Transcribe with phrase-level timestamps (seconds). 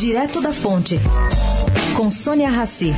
[0.00, 0.98] Direto da Fonte,
[1.94, 2.90] com Sônia Rassi.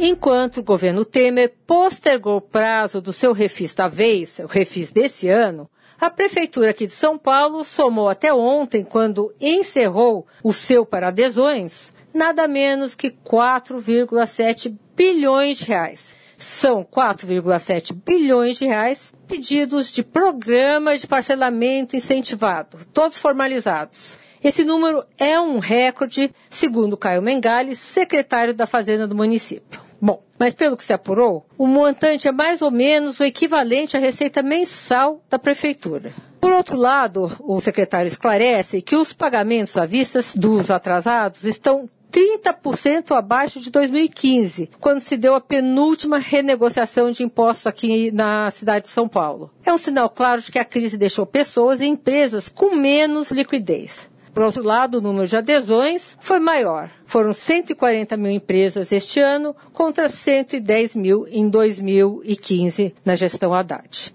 [0.00, 5.28] Enquanto o governo Temer postergou o prazo do seu refis da vez, o refis desse
[5.28, 5.70] ano,
[6.00, 11.92] a Prefeitura aqui de São Paulo somou até ontem, quando encerrou o seu para adesões,
[12.12, 16.15] nada menos que 4,7 bilhões de reais.
[16.38, 24.18] São 4,7 bilhões de reais pedidos de programas de parcelamento incentivado, todos formalizados.
[24.42, 29.80] Esse número é um recorde, segundo Caio Mengali, secretário da Fazenda do município.
[30.00, 34.00] Bom, mas pelo que se apurou, o montante é mais ou menos o equivalente à
[34.00, 36.14] receita mensal da prefeitura.
[36.46, 43.16] Por outro lado, o secretário esclarece que os pagamentos à vista dos atrasados estão 30%
[43.16, 48.92] abaixo de 2015, quando se deu a penúltima renegociação de impostos aqui na cidade de
[48.92, 49.50] São Paulo.
[49.64, 54.08] É um sinal claro de que a crise deixou pessoas e empresas com menos liquidez.
[54.32, 56.88] Por outro lado, o número de adesões foi maior.
[57.06, 64.14] Foram 140 mil empresas este ano contra 110 mil em 2015 na gestão Haddad.